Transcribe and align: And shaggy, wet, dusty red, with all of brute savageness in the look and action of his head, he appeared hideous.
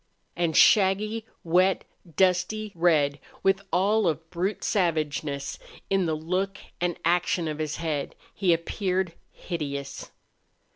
And 0.35 0.57
shaggy, 0.57 1.27
wet, 1.43 1.83
dusty 2.15 2.71
red, 2.73 3.19
with 3.43 3.61
all 3.71 4.07
of 4.07 4.27
brute 4.31 4.63
savageness 4.63 5.59
in 5.91 6.07
the 6.07 6.15
look 6.15 6.57
and 6.81 6.97
action 7.05 7.47
of 7.47 7.59
his 7.59 7.75
head, 7.75 8.15
he 8.33 8.51
appeared 8.51 9.13
hideous. 9.31 10.09